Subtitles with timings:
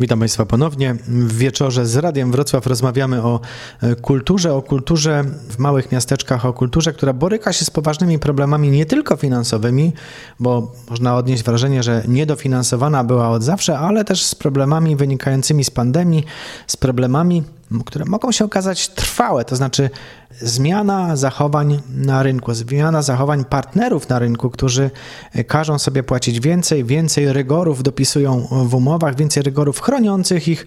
[0.00, 0.94] Witam Państwa ponownie.
[1.08, 3.40] W wieczorze z Radiem Wrocław rozmawiamy o
[3.82, 8.70] e, kulturze, o kulturze w małych miasteczkach, o kulturze, która boryka się z poważnymi problemami
[8.70, 9.92] nie tylko finansowymi,
[10.40, 15.70] bo można odnieść wrażenie, że niedofinansowana była od zawsze, ale też z problemami wynikającymi z
[15.70, 16.24] pandemii,
[16.66, 17.42] z problemami
[17.86, 19.90] które mogą się okazać trwałe, to znaczy
[20.40, 24.90] zmiana zachowań na rynku, zmiana zachowań partnerów na rynku, którzy
[25.46, 30.66] każą sobie płacić więcej, więcej rygorów dopisują w umowach, więcej rygorów chroniących ich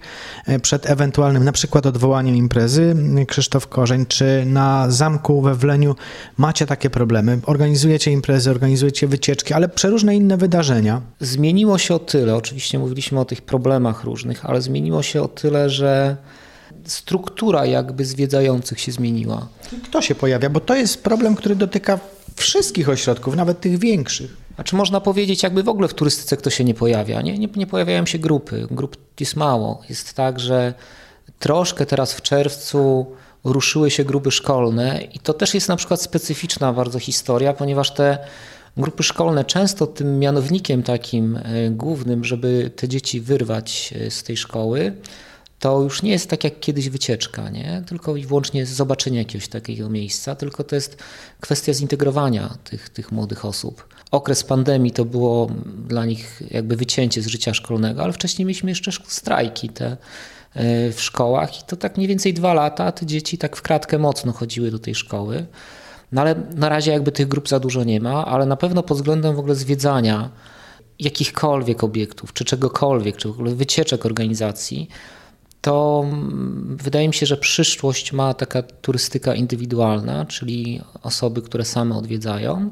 [0.62, 2.96] przed ewentualnym na przykład odwołaniem imprezy.
[3.28, 5.96] Krzysztof Korzeń, czy na zamku we Wleniu
[6.36, 7.40] macie takie problemy?
[7.46, 11.00] Organizujecie imprezy, organizujecie wycieczki, ale przeróżne inne wydarzenia.
[11.20, 15.70] Zmieniło się o tyle, oczywiście mówiliśmy o tych problemach różnych, ale zmieniło się o tyle,
[15.70, 16.16] że
[16.84, 19.48] struktura jakby zwiedzających się zmieniła.
[19.84, 20.50] Kto się pojawia?
[20.50, 21.98] Bo to jest problem, który dotyka
[22.36, 24.36] wszystkich ośrodków, nawet tych większych.
[24.56, 27.22] A czy można powiedzieć, jakby w ogóle w turystyce kto się nie pojawia?
[27.22, 28.66] Nie, nie, nie pojawiają się grupy.
[28.70, 29.82] Grup jest mało.
[29.88, 30.74] Jest tak, że
[31.38, 33.06] troszkę teraz w czerwcu
[33.44, 38.18] ruszyły się grupy szkolne i to też jest na przykład specyficzna bardzo historia, ponieważ te
[38.76, 44.36] grupy szkolne często tym mianownikiem takim e, głównym, żeby te dzieci wyrwać e, z tej
[44.36, 44.92] szkoły,
[45.60, 47.82] to już nie jest tak jak kiedyś wycieczka, nie?
[47.86, 51.02] tylko i wyłącznie zobaczenie jakiegoś takiego miejsca, tylko to jest
[51.40, 53.88] kwestia zintegrowania tych, tych młodych osób.
[54.10, 55.50] Okres pandemii to było
[55.88, 59.96] dla nich jakby wycięcie z życia szkolnego, ale wcześniej mieliśmy jeszcze strajki te e,
[60.92, 64.32] w szkołach i to tak mniej więcej dwa lata te dzieci tak w kratkę mocno
[64.32, 65.46] chodziły do tej szkoły.
[66.12, 68.96] No ale na razie jakby tych grup za dużo nie ma, ale na pewno pod
[68.96, 70.30] względem w ogóle zwiedzania
[70.98, 74.88] jakichkolwiek obiektów, czy czegokolwiek, czy w ogóle wycieczek organizacji,
[75.60, 76.06] to
[76.66, 82.70] wydaje mi się, że przyszłość ma taka turystyka indywidualna, czyli osoby, które same odwiedzają.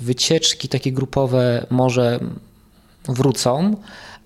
[0.00, 2.20] Wycieczki takie grupowe może
[3.08, 3.76] wrócą,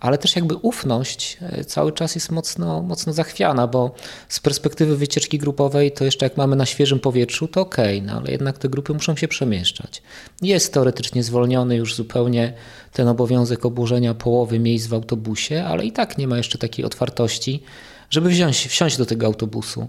[0.00, 3.94] ale też jakby ufność e, cały czas jest mocno, mocno zachwiana, bo
[4.28, 8.30] z perspektywy wycieczki grupowej to jeszcze jak mamy na świeżym powietrzu, to ok, no ale
[8.30, 10.03] jednak te grupy muszą się przemieszczać.
[10.42, 12.53] Jest teoretycznie zwolniony już zupełnie
[12.92, 17.62] ten obowiązek obłożenia połowy miejsc w autobusie, ale i tak nie ma jeszcze takiej otwartości,
[18.11, 19.89] żeby wziąć, wsiąść do tego autobusu.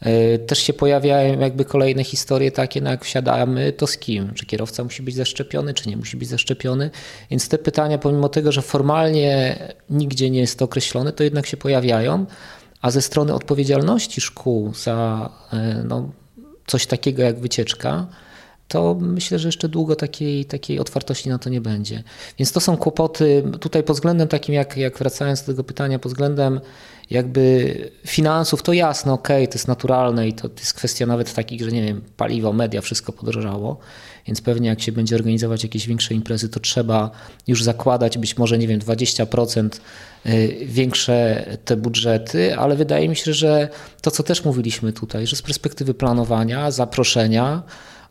[0.00, 4.34] E, też się pojawiają jakby kolejne historie takie, no jak wsiadamy, to z kim?
[4.34, 6.90] Czy kierowca musi być zaszczepiony, czy nie musi być zaszczepiony?
[7.30, 9.58] Więc te pytania, pomimo tego, że formalnie
[9.90, 12.26] nigdzie nie jest to określone, to jednak się pojawiają,
[12.82, 16.10] a ze strony odpowiedzialności szkół za e, no,
[16.66, 18.06] coś takiego jak wycieczka,
[18.68, 22.02] to myślę, że jeszcze długo takiej, takiej otwartości na to nie będzie.
[22.38, 26.12] Więc to są kłopoty tutaj pod względem takim, jak, jak wracając do tego pytania, pod
[26.12, 26.60] względem
[27.10, 27.74] jakby
[28.06, 31.82] finansów, to jasne, ok, to jest naturalne i to jest kwestia nawet takich, że nie
[31.82, 33.78] wiem, paliwo, media, wszystko podrożało,
[34.26, 37.10] więc pewnie jak się będzie organizować jakieś większe imprezy, to trzeba
[37.46, 39.80] już zakładać być może, nie wiem, 20%
[40.26, 43.68] y, większe te budżety, ale wydaje mi się, że
[44.02, 47.62] to, co też mówiliśmy tutaj, że z perspektywy planowania, zaproszenia,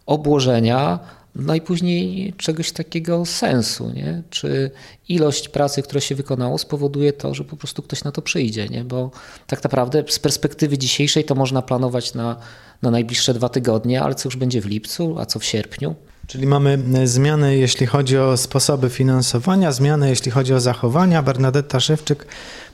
[0.07, 0.99] obłożenia,
[1.35, 4.23] no i później czegoś takiego sensu, nie?
[4.29, 4.71] Czy
[5.09, 8.83] ilość pracy, która się wykonało, spowoduje to, że po prostu ktoś na to przyjdzie, nie?
[8.83, 9.11] Bo
[9.47, 12.35] tak naprawdę z perspektywy dzisiejszej to można planować na,
[12.81, 15.95] na najbliższe dwa tygodnie, ale co już będzie w lipcu, a co w sierpniu?
[16.27, 21.23] Czyli mamy e, zmiany, jeśli chodzi o sposoby finansowania, zmiany, jeśli chodzi o zachowania.
[21.23, 22.27] Bernadetta Szewczyk,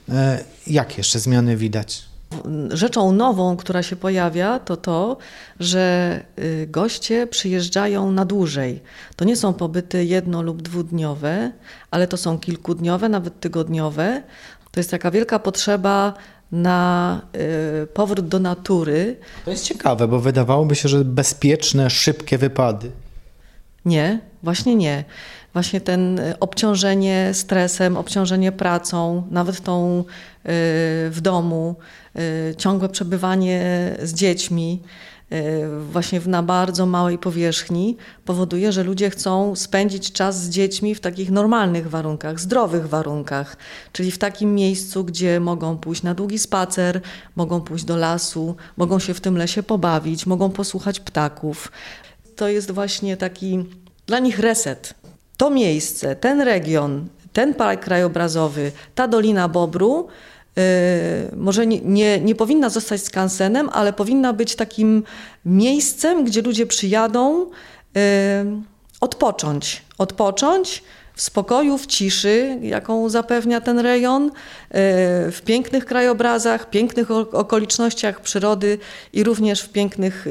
[0.09, 2.12] e, jakie jeszcze zmiany widać?
[2.69, 5.17] Rzeczą nową, która się pojawia, to to,
[5.59, 8.81] że y, goście przyjeżdżają na dłużej.
[9.15, 11.51] To nie są pobyty jedno lub dwudniowe,
[11.91, 14.23] ale to są kilkudniowe, nawet tygodniowe.
[14.71, 16.13] To jest taka wielka potrzeba
[16.51, 17.21] na
[17.83, 19.15] y, powrót do natury.
[19.45, 22.91] To jest ciekawe, bo wydawałoby się, że bezpieczne, szybkie wypady.
[23.85, 25.03] Nie, właśnie nie.
[25.53, 30.03] Właśnie ten y, obciążenie stresem, obciążenie pracą, nawet tą
[31.09, 31.75] w domu,
[32.19, 33.61] Y, ciągłe przebywanie
[34.03, 34.81] z dziećmi,
[35.31, 40.99] y, właśnie na bardzo małej powierzchni, powoduje, że ludzie chcą spędzić czas z dziećmi w
[40.99, 43.57] takich normalnych warunkach, zdrowych warunkach,
[43.91, 47.01] czyli w takim miejscu, gdzie mogą pójść na długi spacer,
[47.35, 51.71] mogą pójść do lasu, mogą się w tym lesie pobawić, mogą posłuchać ptaków.
[52.35, 53.65] To jest właśnie taki
[54.07, 55.02] dla nich reset.
[55.37, 60.07] To miejsce, ten region, ten park krajobrazowy, ta Dolina Bobru
[60.57, 65.03] Y, może nie, nie, nie, powinna zostać skansenem, ale powinna być takim
[65.45, 67.49] miejscem, gdzie ludzie przyjadą y,
[68.99, 69.81] odpocząć.
[69.97, 70.83] Odpocząć
[71.15, 74.31] w spokoju, w ciszy, jaką zapewnia ten rejon, y,
[75.31, 78.77] w pięknych krajobrazach, pięknych okolicznościach przyrody
[79.13, 80.23] i również w, pięknych,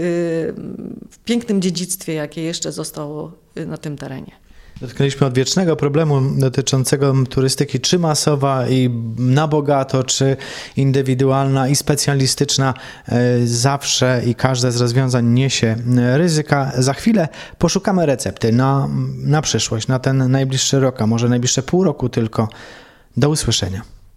[1.10, 3.32] w pięknym dziedzictwie, jakie jeszcze zostało
[3.66, 4.41] na tym terenie.
[4.82, 10.36] Dotknęliśmy odwiecznego problemu dotyczącego turystyki, czy masowa i na bogato, czy
[10.76, 12.74] indywidualna i specjalistyczna.
[13.08, 15.76] E, zawsze i każde z rozwiązań niesie
[16.14, 16.72] ryzyka.
[16.78, 21.84] Za chwilę poszukamy recepty na, na przyszłość, na ten najbliższy rok, a może najbliższe pół
[21.84, 22.48] roku tylko.
[23.16, 23.82] Do usłyszenia.